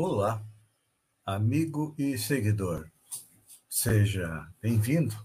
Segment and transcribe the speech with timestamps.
[0.00, 0.40] Olá,
[1.26, 2.88] amigo e seguidor.
[3.68, 5.16] Seja bem-vindo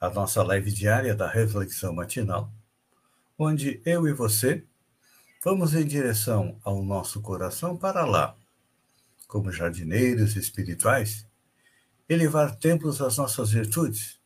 [0.00, 2.52] à nossa live diária da Reflexão Matinal,
[3.38, 4.66] onde eu e você
[5.44, 8.36] vamos em direção ao nosso coração para lá,
[9.28, 11.24] como jardineiros espirituais,
[12.08, 14.18] elevar templos às nossas virtudes,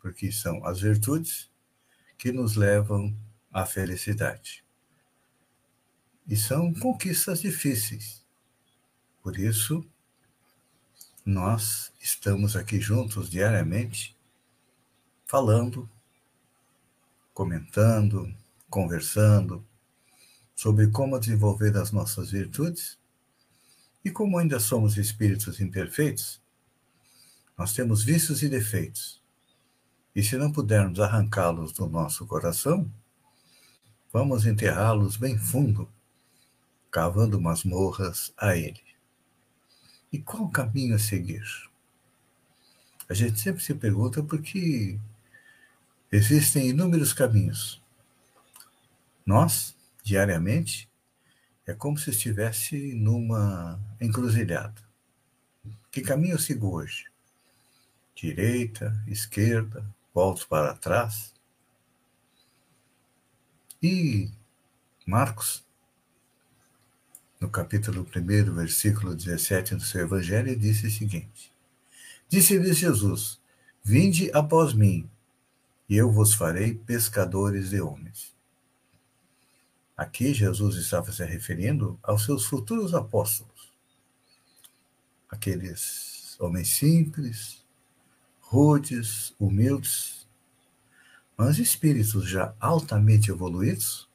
[0.00, 1.50] porque são as virtudes
[2.16, 3.14] que nos levam
[3.52, 4.64] à felicidade.
[6.26, 8.24] E são conquistas difíceis
[9.26, 9.84] por isso,
[11.24, 14.16] nós estamos aqui juntos diariamente,
[15.24, 15.90] falando,
[17.34, 18.32] comentando,
[18.70, 19.66] conversando
[20.54, 22.96] sobre como desenvolver as nossas virtudes
[24.04, 26.40] e como ainda somos espíritos imperfeitos,
[27.58, 29.20] nós temos vícios e defeitos.
[30.14, 32.88] E se não pudermos arrancá-los do nosso coração,
[34.12, 35.90] vamos enterrá-los bem fundo,
[36.92, 38.85] cavando masmorras a ele.
[40.16, 41.44] E qual o caminho a seguir?
[43.06, 44.98] A gente sempre se pergunta porque
[46.10, 47.82] existem inúmeros caminhos.
[49.26, 50.88] Nós, diariamente,
[51.66, 54.80] é como se estivesse numa encruzilhada.
[55.90, 57.04] Que caminho eu sigo hoje?
[58.14, 61.34] Direita, esquerda, volto para trás?
[63.82, 64.30] E
[65.06, 65.62] Marcos
[67.40, 71.52] no capítulo 1, versículo 17 do seu Evangelho, disse o seguinte:
[72.28, 73.38] Disse-lhes Jesus:
[73.84, 75.08] Vinde após mim,
[75.88, 78.34] e eu vos farei pescadores de homens.
[79.96, 83.72] Aqui Jesus estava se referindo aos seus futuros apóstolos,
[85.28, 87.64] aqueles homens simples,
[88.40, 90.26] rudes, humildes,
[91.36, 94.05] mas espíritos já altamente evoluídos,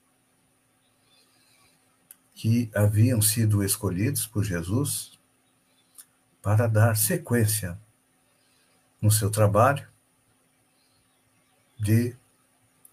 [2.42, 5.12] que haviam sido escolhidos por Jesus
[6.42, 7.78] para dar sequência
[9.00, 9.88] no seu trabalho
[11.78, 12.16] de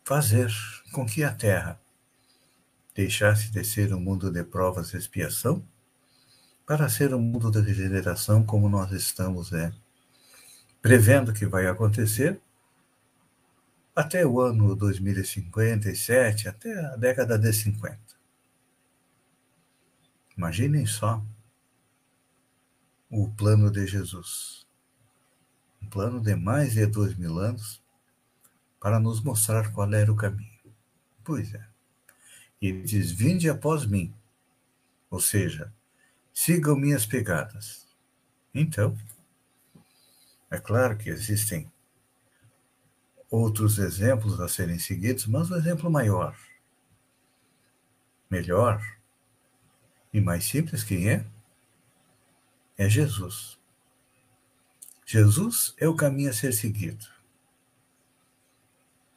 [0.05, 0.51] fazer
[0.93, 1.81] com que a Terra
[2.95, 5.67] deixasse de ser um mundo de provas e expiação
[6.67, 9.73] para ser um mundo de regeneração como nós estamos é,
[10.83, 12.39] prevendo que vai acontecer
[13.97, 18.08] até o ano 2057, até a década de 50.
[20.39, 21.21] Imaginem só
[23.11, 24.65] o plano de Jesus.
[25.83, 27.83] Um plano de mais de dois mil anos
[28.79, 30.57] para nos mostrar qual era o caminho.
[31.25, 31.67] Pois é.
[32.63, 34.15] Ele diz: Vinde após mim.
[35.11, 35.75] Ou seja,
[36.33, 37.89] sigam minhas pegadas.
[38.55, 38.97] Então,
[40.49, 41.69] é claro que existem
[43.29, 46.39] outros exemplos a serem seguidos, mas um exemplo maior,
[48.31, 48.98] melhor,
[50.13, 51.25] e mais simples, quem é?
[52.77, 53.59] É Jesus.
[55.05, 57.07] Jesus é o caminho a ser seguido.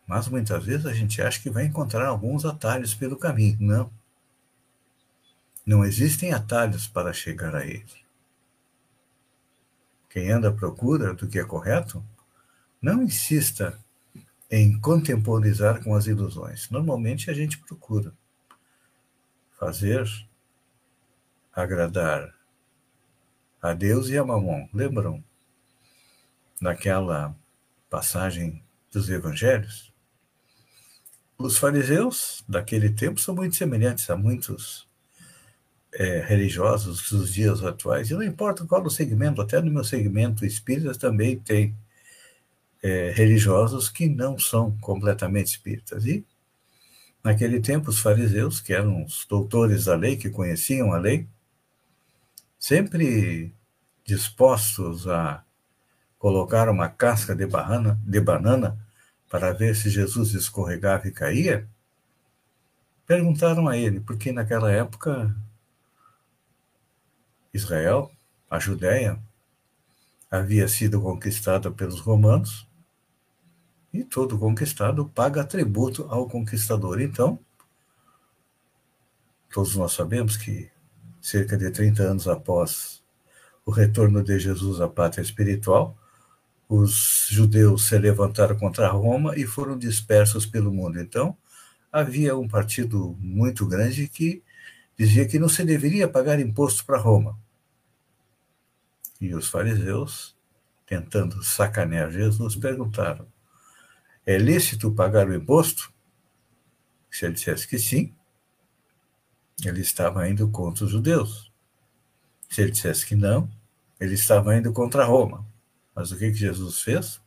[0.08, 3.58] Mas muitas vezes a gente acha que vai encontrar alguns atalhos pelo caminho.
[3.60, 3.92] Não.
[5.66, 8.02] Não existem atalhos para chegar a ele.
[10.10, 12.04] Quem anda à procura do que é correto,
[12.82, 13.80] não insista
[14.50, 16.70] em contemporizar com as ilusões.
[16.70, 18.14] Normalmente a gente procura
[19.58, 20.06] fazer
[21.54, 22.34] agradar
[23.62, 24.68] a Deus e a Mamon.
[24.74, 25.24] Lembram
[26.60, 27.36] naquela
[27.90, 29.92] passagem dos evangelhos?
[31.38, 34.88] Os fariseus daquele tempo são muito semelhantes a muitos
[35.94, 40.46] é, religiosos dos dias atuais, e não importa qual o segmento, até no meu segmento
[40.46, 41.76] espírita também tem
[42.82, 46.06] é, religiosos que não são completamente espíritas.
[46.06, 46.26] E,
[47.24, 51.28] naquele tempo, os fariseus, que eram os doutores da lei, que conheciam a lei,
[52.62, 53.56] sempre
[54.06, 55.44] dispostos a
[56.20, 58.78] colocar uma casca de banana, de banana
[59.28, 61.68] para ver se Jesus escorregava e caía,
[63.08, 65.36] perguntaram a ele, porque naquela época
[67.52, 68.12] Israel,
[68.48, 69.20] a Judéia,
[70.30, 72.68] havia sido conquistada pelos romanos
[73.92, 77.02] e todo conquistado paga tributo ao conquistador.
[77.02, 77.40] Então,
[79.52, 80.72] Todos nós sabemos que,
[81.22, 83.02] cerca de 30 anos após
[83.66, 85.98] o retorno de Jesus à pátria espiritual,
[86.68, 91.00] os judeus se levantaram contra Roma e foram dispersos pelo mundo.
[91.00, 91.38] Então,
[91.92, 94.42] havia um partido muito grande que
[94.98, 97.38] dizia que não se deveria pagar imposto para Roma.
[99.20, 100.36] E os fariseus,
[100.86, 103.28] tentando sacanear Jesus, perguntaram:
[104.26, 105.92] é lícito pagar o imposto?
[107.10, 108.16] Se ele dissesse que sim,
[109.68, 111.52] ele estava indo contra os judeus.
[112.50, 113.50] Se ele dissesse que não,
[114.00, 115.46] ele estava indo contra Roma.
[115.96, 117.22] Mas o que, que Jesus fez?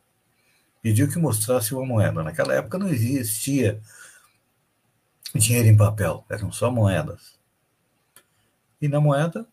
[0.81, 2.23] Pediu que mostrasse uma moeda.
[2.23, 3.81] Naquela época não existia
[5.33, 7.39] dinheiro em papel, eram só moedas.
[8.81, 9.47] E na moeda,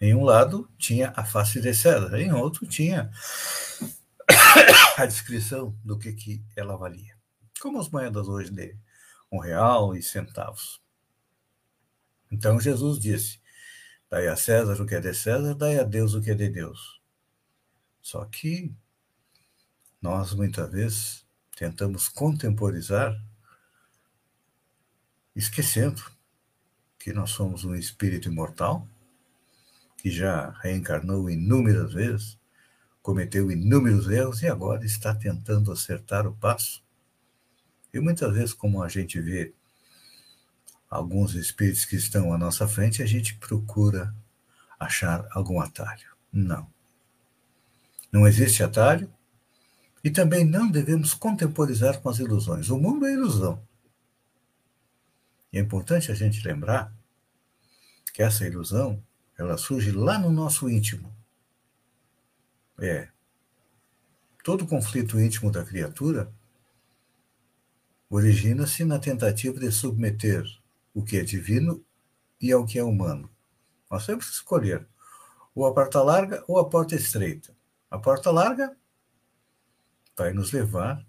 [0.00, 3.10] em um lado tinha a face de César, em outro tinha
[4.98, 7.16] a descrição do que, que ela valia.
[7.60, 8.76] Como as moedas hoje de
[9.32, 10.80] um real e centavos.
[12.30, 13.40] Então Jesus disse:
[14.10, 16.48] Dai a César o que é de César, dai a Deus o que é de
[16.48, 17.00] Deus.
[18.00, 18.74] Só que
[20.00, 21.26] nós muitas vezes
[21.56, 23.20] tentamos contemporizar,
[25.34, 26.02] esquecendo
[26.98, 28.86] que nós somos um espírito imortal,
[29.96, 32.38] que já reencarnou inúmeras vezes,
[33.02, 36.82] cometeu inúmeros erros e agora está tentando acertar o passo.
[37.92, 39.54] E muitas vezes, como a gente vê
[40.96, 44.14] alguns espíritos que estão à nossa frente, a gente procura
[44.78, 46.08] achar algum atalho.
[46.32, 46.66] Não.
[48.10, 49.12] Não existe atalho
[50.02, 52.70] e também não devemos contemporizar com as ilusões.
[52.70, 53.62] O mundo é ilusão.
[55.52, 56.92] E é importante a gente lembrar
[58.12, 59.02] que essa ilusão,
[59.38, 61.14] ela surge lá no nosso íntimo.
[62.78, 63.08] É.
[64.42, 66.32] Todo conflito íntimo da criatura
[68.08, 70.44] origina-se na tentativa de submeter
[70.96, 71.84] o que é divino
[72.40, 73.30] e ao que é humano.
[73.90, 74.88] Nós temos que escolher
[75.54, 77.54] ou a porta larga ou a porta estreita.
[77.90, 78.74] A porta larga
[80.16, 81.06] vai nos levar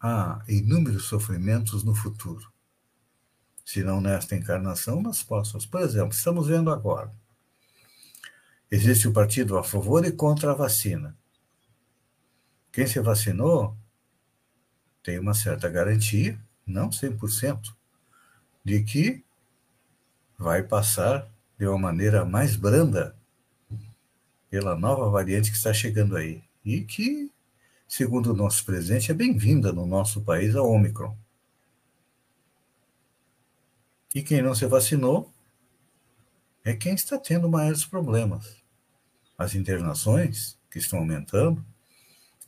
[0.00, 2.52] a inúmeros sofrimentos no futuro.
[3.64, 5.64] Se não nesta encarnação, nas próximas.
[5.64, 7.14] Por exemplo, estamos vendo agora.
[8.68, 11.16] Existe o um partido a favor e contra a vacina.
[12.72, 13.78] Quem se vacinou
[15.04, 16.36] tem uma certa garantia,
[16.66, 17.77] não 100%,
[18.68, 19.24] de que
[20.36, 21.26] vai passar
[21.58, 23.16] de uma maneira mais branda
[24.50, 27.30] pela nova variante que está chegando aí e que,
[27.88, 31.16] segundo o nosso presidente, é bem-vinda no nosso país a Omicron.
[34.14, 35.32] E quem não se vacinou
[36.62, 38.62] é quem está tendo maiores problemas.
[39.38, 41.64] As internações que estão aumentando,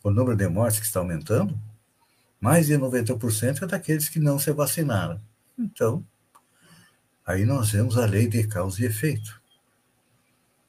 [0.02, 1.58] o número de mortes que está aumentando,
[2.38, 5.18] mais de 90% é daqueles que não se vacinaram.
[5.58, 6.04] Então,
[7.30, 9.40] aí nós vemos a lei de causa e efeito.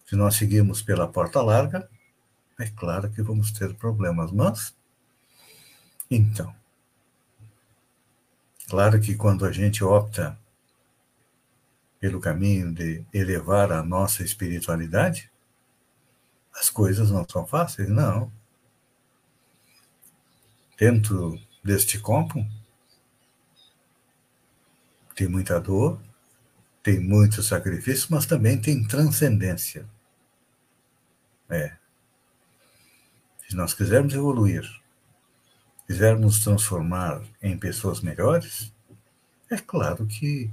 [0.06, 1.90] Se nós seguirmos pela porta larga,
[2.60, 4.76] é claro que vamos ter problemas, mas.
[6.10, 6.54] Então.
[8.70, 10.38] Claro que quando a gente opta
[12.00, 15.32] pelo caminho de elevar a nossa espiritualidade,
[16.54, 18.32] as coisas não são fáceis, não.
[20.78, 22.46] Dentro deste copo,
[25.16, 26.02] tem muita dor,
[26.84, 29.86] tem muito sacrifício, mas também tem transcendência.
[31.50, 31.74] É.
[33.48, 34.64] Se nós quisermos evoluir,
[35.86, 38.74] quisermos transformar em pessoas melhores,
[39.50, 40.50] é claro que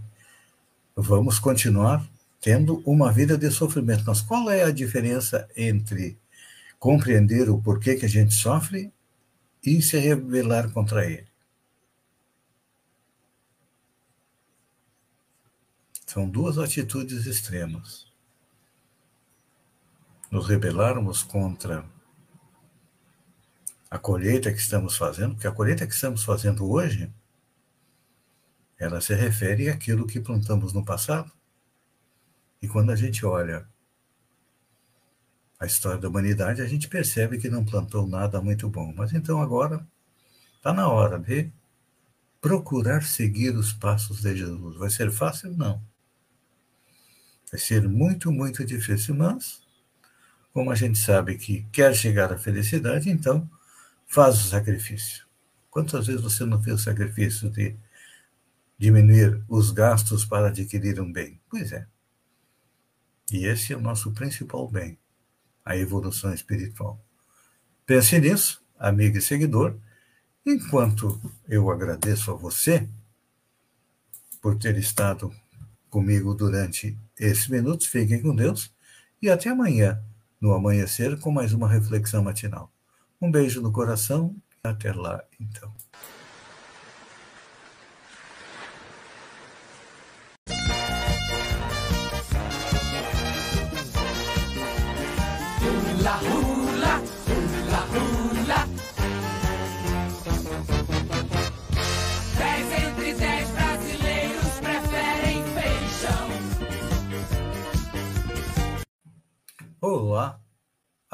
[0.97, 2.05] vamos continuar
[2.41, 4.03] tendo uma vida de sofrimento.
[4.05, 6.19] Mas qual é a diferença entre
[6.79, 8.93] compreender o porquê que a gente sofre
[9.65, 11.28] e se rebelar contra ele?
[16.09, 18.11] São duas atitudes extremas.
[20.31, 21.85] Nos rebelarmos contra
[23.91, 27.13] a colheita que estamos fazendo, porque a colheita que estamos fazendo hoje,
[28.79, 31.31] ela se refere àquilo que plantamos no passado.
[32.63, 33.69] E quando a gente olha
[35.61, 38.95] a história da humanidade, a gente percebe que não plantou nada muito bom.
[38.97, 39.87] Mas então agora
[40.57, 41.53] está na hora de
[42.41, 44.79] procurar seguir os passos de Jesus.
[44.79, 45.55] Vai ser fácil?
[45.55, 45.87] Não.
[47.51, 49.63] Vai ser muito, muito difícil, mas,
[50.53, 53.49] como a gente sabe que quer chegar à felicidade, então
[54.07, 55.27] faz o sacrifício.
[55.71, 57.77] Quantas vezes você não fez o sacrifício de
[58.79, 61.41] diminuir os gastos para adquirir um bem?
[61.49, 61.87] Pois é.
[63.31, 64.99] E esse é o nosso principal bem,
[65.65, 66.99] a evolução espiritual.
[67.85, 69.77] Pense nisso, amigo e seguidor,
[70.45, 72.89] enquanto eu agradeço a você
[74.41, 75.35] por ter estado
[75.91, 77.87] comigo durante esses minutos.
[77.87, 78.73] Fiquem com Deus
[79.21, 80.01] e até amanhã,
[80.41, 82.73] no amanhecer, com mais uma reflexão matinal.
[83.21, 85.73] Um beijo no coração e até lá, então.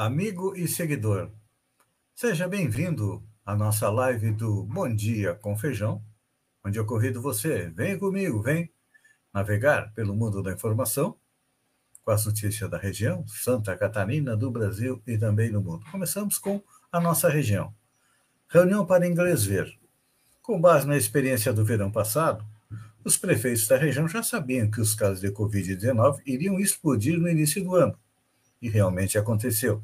[0.04, 1.30] Amigo e seguidor.
[2.14, 6.04] Seja bem-vindo à nossa live do Bom Dia com Feijão,
[6.62, 8.70] onde eu convido você, vem comigo, vem
[9.32, 11.16] navegar pelo mundo da informação
[12.04, 15.86] com as notícias da região, Santa Catarina, do Brasil e também no mundo.
[15.90, 17.74] Começamos com a nossa região.
[18.46, 19.74] Reunião para inglês ver.
[20.42, 22.44] Com base na experiência do verão passado,
[23.02, 27.64] os prefeitos da região já sabiam que os casos de Covid-19 iriam explodir no início
[27.64, 27.98] do ano
[28.60, 29.82] e realmente aconteceu.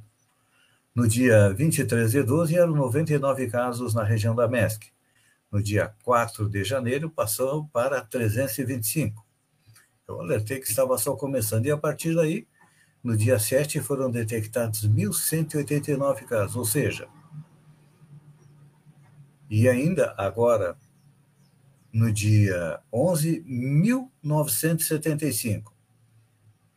[0.94, 4.90] No dia 23 de 12, eram 99 casos na região da MESC.
[5.50, 9.24] No dia 4 de janeiro, passou para 325.
[10.08, 12.46] Eu alertei que estava só começando, e a partir daí,
[13.02, 17.08] no dia 7, foram detectados 1.189 casos, ou seja,
[19.48, 20.76] e ainda agora,
[21.92, 25.72] no dia 11, 1.975.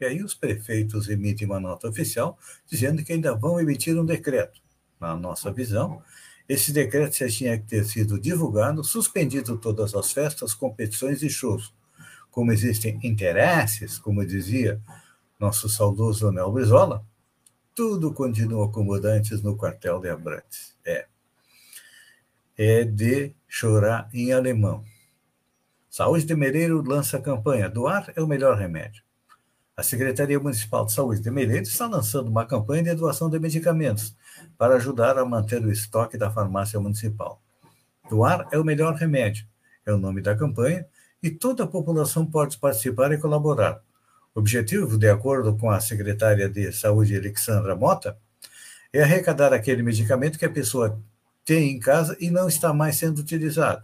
[0.04, 2.38] E aí os prefeitos emitem uma nota oficial
[2.70, 4.62] dizendo que ainda vão emitir um decreto.
[5.00, 6.04] Na nossa visão,
[6.48, 11.74] esse decreto já tinha que ter sido divulgado, suspendido todas as festas, competições e shows.
[12.30, 14.82] Como existem interesses, como dizia
[15.40, 17.06] nosso saudoso Anel Brizola,
[17.74, 20.76] tudo continua como antes no quartel de Abrantes.
[20.86, 21.08] É.
[22.58, 24.84] É de chorar em alemão.
[25.90, 27.70] Saúde de Mereiro lança campanha.
[27.70, 29.02] Doar é o melhor remédio.
[29.76, 34.16] A Secretaria Municipal de Saúde de Meleiro está lançando uma campanha de doação de medicamentos
[34.56, 37.42] para ajudar a manter o estoque da farmácia municipal.
[38.08, 39.48] Doar é o melhor remédio,
[39.84, 40.86] é o nome da campanha,
[41.24, 43.82] e toda a população pode participar e colaborar.
[44.36, 48.16] O objetivo, de acordo com a secretária de Saúde, Alexandra Mota,
[48.94, 51.02] é arrecadar aquele medicamento que a pessoa
[51.44, 53.84] tem em casa e não está mais sendo utilizado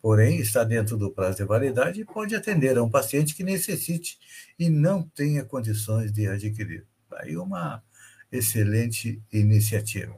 [0.00, 4.18] porém está dentro do prazo de validade e pode atender a um paciente que necessite
[4.58, 6.86] e não tenha condições de adquirir.
[7.12, 7.82] Aí uma
[8.30, 10.16] excelente iniciativa.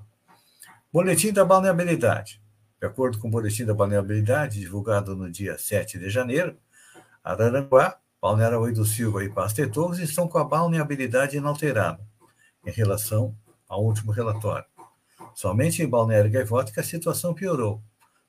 [0.92, 2.40] Boletim da balneabilidade.
[2.80, 6.56] De acordo com o boletim da balneabilidade, divulgado no dia 7 de janeiro,
[7.22, 12.00] Araranguá, Balneário do Silva e Pasto Torres estão com a balneabilidade inalterada
[12.64, 13.36] em relação
[13.68, 14.66] ao último relatório.
[15.34, 17.82] Somente em Balneário Gaivota que a situação piorou.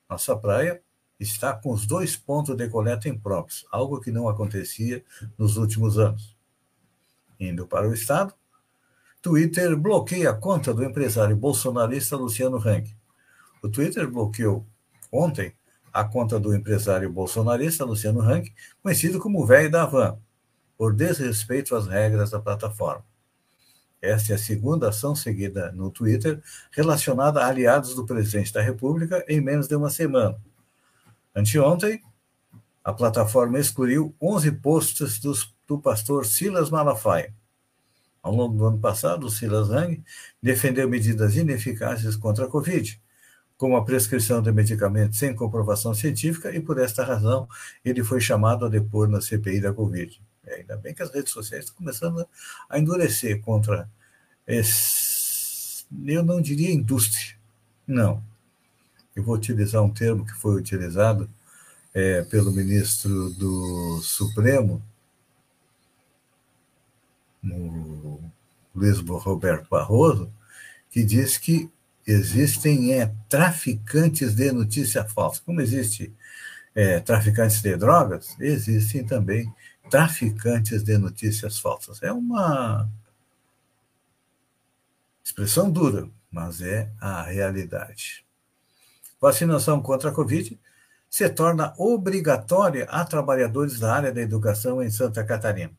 [0.08, 0.80] Nossa praia
[1.18, 5.04] está com os dois pontos de coleta impróprios, algo que não acontecia
[5.38, 6.36] nos últimos anos.
[7.38, 8.34] Indo para o Estado,
[9.22, 12.94] Twitter bloqueia a conta do empresário bolsonarista Luciano Hang.
[13.62, 14.66] O Twitter bloqueou
[15.10, 15.54] ontem
[15.92, 18.52] a conta do empresário bolsonarista Luciano Hang,
[18.82, 20.18] conhecido como velho da Van,
[20.76, 23.04] por desrespeito às regras da plataforma.
[24.02, 26.42] Esta é a segunda ação seguida no Twitter
[26.72, 30.36] relacionada a aliados do presidente da República em menos de uma semana
[31.34, 32.00] Anteontem,
[32.84, 37.34] a plataforma excluiu 11 posts dos, do pastor Silas Malafaia.
[38.22, 40.02] Ao longo do ano passado, o Silas Hang
[40.42, 43.00] defendeu medidas ineficazes contra a Covid,
[43.56, 47.48] como a prescrição de medicamentos sem comprovação científica, e por esta razão
[47.84, 50.20] ele foi chamado a depor na CPI da Covid.
[50.46, 52.26] Ainda bem que as redes sociais estão começando
[52.68, 53.88] a endurecer contra
[54.46, 57.36] esse, eu não diria indústria,
[57.86, 58.22] não,
[59.14, 61.30] eu vou utilizar um termo que foi utilizado
[61.92, 64.82] é, pelo ministro do Supremo,
[68.74, 70.32] Luiz Roberto Barroso,
[70.90, 71.70] que diz que
[72.06, 75.42] existem é, traficantes de notícia falsa.
[75.44, 76.12] Como existe
[76.74, 79.52] é, traficantes de drogas, existem também
[79.88, 82.02] traficantes de notícias falsas.
[82.02, 82.88] É uma
[85.24, 88.23] expressão dura, mas é a realidade.
[89.24, 90.60] Vacinação contra a Covid
[91.08, 95.72] se torna obrigatória a trabalhadores da área da educação em Santa Catarina.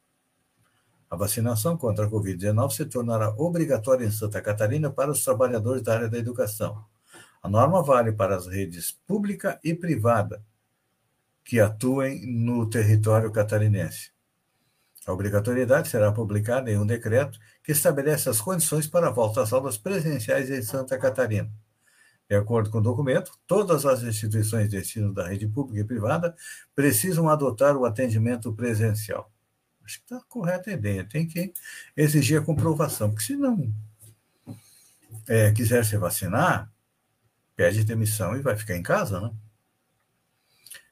[1.07, 5.93] A vacinação contra a Covid-19 se tornará obrigatória em Santa Catarina para os trabalhadores da
[5.93, 6.83] área da educação.
[7.39, 10.43] A norma vale para as redes pública e privada
[11.43, 14.09] que atuem no território catarinense.
[15.05, 19.53] A obrigatoriedade será publicada em um decreto que estabelece as condições para a volta às
[19.53, 21.53] aulas presenciais em Santa Catarina.
[22.27, 26.35] De acordo com o documento, todas as instituições de ensino da rede pública e privada
[26.73, 29.31] precisam adotar o atendimento presencial.
[29.83, 31.05] Acho que está correta a ideia.
[31.07, 31.53] Tem que
[31.95, 33.71] exigir a comprovação, porque se não
[35.27, 36.71] é, quiser se vacinar,
[37.55, 39.31] pede demissão e vai ficar em casa, né?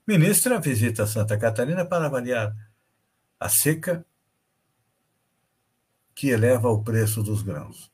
[0.05, 2.53] Ministra visita Santa Catarina para avaliar
[3.39, 4.05] a seca
[6.13, 7.92] que eleva o preço dos grãos.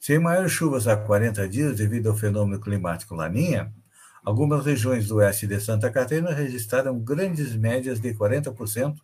[0.00, 3.70] Sem maiores chuvas há 40 dias devido ao fenômeno climático Laninha,
[4.24, 8.96] algumas regiões do oeste de Santa Catarina registraram grandes médias de 40%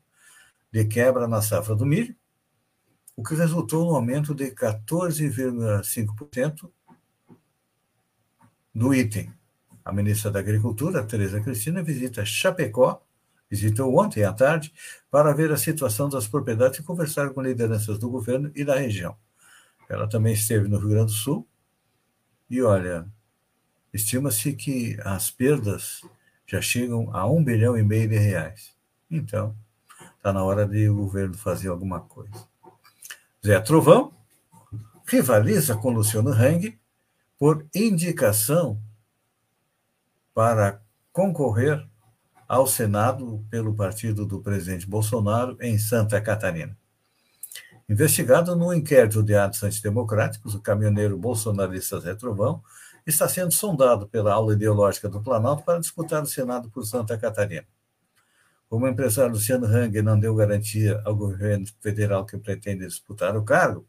[0.72, 2.16] de quebra na safra do milho,
[3.14, 6.70] o que resultou no aumento de 14,5%
[8.74, 9.30] do item.
[9.84, 13.02] A ministra da Agricultura, Tereza Cristina, visita Chapecó,
[13.50, 14.72] visitou ontem à tarde,
[15.10, 19.14] para ver a situação das propriedades e conversar com lideranças do governo e da região.
[19.88, 21.46] Ela também esteve no Rio Grande do Sul
[22.48, 23.06] e, olha,
[23.92, 26.02] estima-se que as perdas
[26.46, 28.74] já chegam a um bilhão e meio de reais.
[29.10, 29.56] Então,
[30.16, 32.48] está na hora de o governo fazer alguma coisa.
[33.44, 34.12] Zé Trovão
[35.06, 36.78] rivaliza com Luciano Hang
[37.38, 38.80] por indicação
[40.34, 41.86] para concorrer
[42.48, 46.76] ao Senado pelo partido do presidente Bolsonaro em Santa Catarina.
[47.88, 52.60] Investigado no inquérito de atos antidemocráticos, o caminhoneiro bolsonarista Zé Trovão
[53.06, 57.64] está sendo sondado pela aula ideológica do Planalto para disputar o Senado por Santa Catarina.
[58.68, 63.44] Como o empresário Luciano Hang não deu garantia ao governo federal que pretende disputar o
[63.44, 63.86] cargo,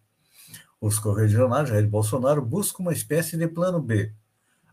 [0.80, 4.14] os correligionários Jair Bolsonaro buscam uma espécie de plano B.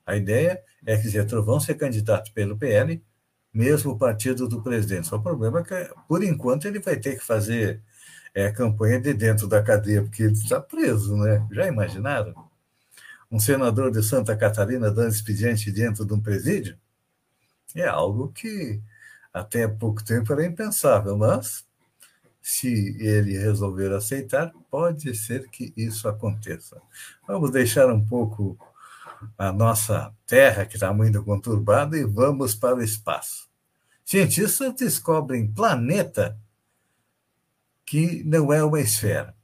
[0.04, 3.02] A ideia é que Zé Trovão seja candidato pelo PL,
[3.50, 5.06] mesmo o partido do presidente.
[5.06, 7.80] Só o problema é que, por enquanto, ele vai ter que fazer
[8.34, 11.46] é, campanha de dentro da cadeia, porque ele está preso, né?
[11.52, 12.34] Já imaginaram?
[13.30, 16.76] Um senador de Santa Catarina dando expediente dentro de um presídio?
[17.74, 18.80] É algo que
[19.32, 21.64] até pouco tempo era impensável, mas
[22.42, 26.80] se ele resolver aceitar, pode ser que isso aconteça.
[27.26, 28.58] Vamos deixar um pouco
[29.38, 33.48] a nossa Terra, que está muito conturbada, e vamos para o espaço.
[34.04, 36.38] Cientistas descobrem planeta
[37.84, 39.34] que não é uma esfera.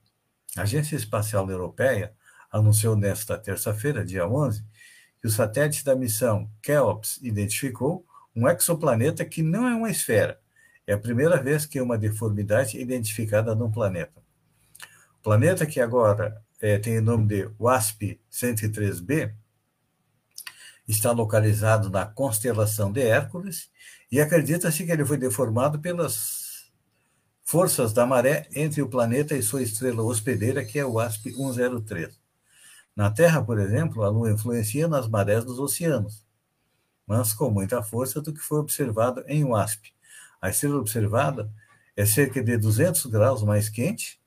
[0.57, 2.14] A Agência Espacial Europeia
[2.50, 4.64] anunciou nesta terça-feira, dia 11,
[5.20, 10.40] que o satélite da missão KEOPS identificou um exoplaneta que não é uma esfera.
[10.87, 14.20] É a primeira vez que uma deformidade é identificada num planeta.
[15.20, 19.33] O planeta que agora é, tem o nome de WASP-103b
[20.88, 23.70] está localizado na constelação de Hércules
[24.11, 26.14] e acredita-se que ele foi deformado pelas
[27.50, 32.16] forças da maré entre o planeta e sua estrela hospedeira, que é o WASP 103.
[32.94, 36.24] Na Terra, por exemplo, a Lua influencia nas marés dos oceanos,
[37.04, 39.92] mas com muita força do que foi observado em WASP.
[40.40, 41.52] A estrela observada
[41.96, 44.20] é cerca de 200 graus mais quente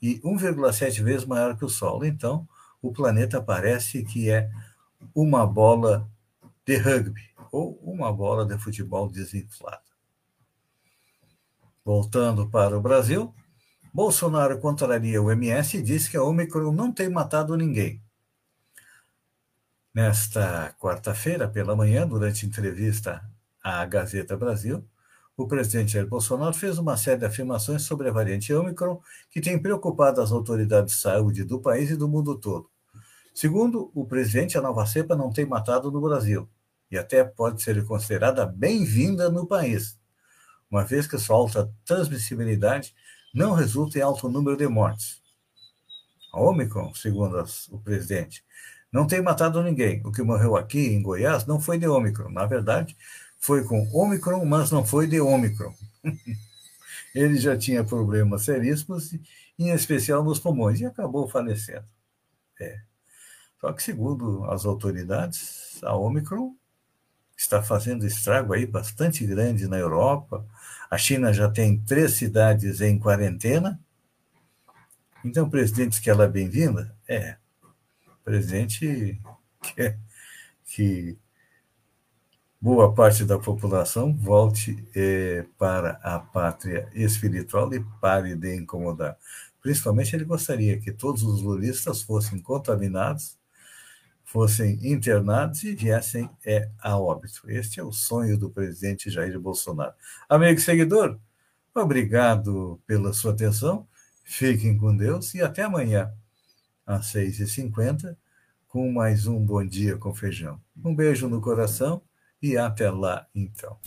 [0.00, 2.04] e 1,7 vezes maior que o Sol.
[2.04, 2.48] Então,
[2.80, 4.48] o planeta parece que é
[5.12, 6.08] uma bola
[6.64, 9.89] de rugby ou uma bola de futebol desinflada.
[11.84, 13.34] Voltando para o Brasil,
[13.92, 18.02] Bolsonaro contraria o MS e disse que a Omicron não tem matado ninguém.
[19.92, 23.22] Nesta quarta-feira, pela manhã, durante entrevista
[23.62, 24.84] à Gazeta Brasil,
[25.36, 29.60] o presidente Jair Bolsonaro fez uma série de afirmações sobre a variante Omicron que tem
[29.60, 32.70] preocupado as autoridades de saúde do país e do mundo todo.
[33.34, 36.48] Segundo o presidente, a nova cepa não tem matado no Brasil
[36.90, 39.99] e até pode ser considerada bem-vinda no país
[40.70, 42.94] uma vez que sua alta transmissibilidade
[43.34, 45.20] não resulta em alto número de mortes.
[46.32, 48.44] A Omicron, segundo as, o presidente,
[48.92, 50.00] não tem matado ninguém.
[50.04, 52.30] O que morreu aqui em Goiás não foi de Omicron.
[52.30, 52.96] Na verdade,
[53.38, 55.74] foi com Omicron, mas não foi de Omicron.
[57.14, 59.12] Ele já tinha problemas seríssimos,
[59.58, 61.84] em especial nos pulmões, e acabou falecendo.
[62.60, 62.80] É.
[63.60, 66.54] Só que, segundo as autoridades, a Omicron
[67.36, 70.46] está fazendo estrago aí bastante grande na Europa.
[70.90, 73.80] A China já tem três cidades em quarentena.
[75.24, 76.92] Então, o presidente que ela é bem-vinda?
[77.06, 77.36] É.
[78.08, 79.20] O presidente
[79.62, 79.96] quer
[80.64, 81.16] que
[82.60, 89.16] boa parte da população volte é, para a pátria espiritual e pare de incomodar.
[89.62, 93.38] Principalmente, ele gostaria que todos os lulistas fossem contaminados
[94.30, 97.42] fossem internados e viessem é, a óbito.
[97.50, 99.92] Este é o sonho do presidente Jair Bolsonaro.
[100.28, 101.18] Amigo seguidor,
[101.74, 103.88] obrigado pela sua atenção,
[104.22, 106.12] fiquem com Deus e até amanhã,
[106.86, 108.16] às 6h50,
[108.68, 110.60] com mais um Bom Dia com Feijão.
[110.84, 112.00] Um beijo no coração
[112.40, 113.78] e até lá, então.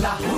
[0.00, 0.29] la